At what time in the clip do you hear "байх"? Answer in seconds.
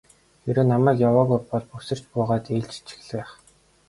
3.17-3.29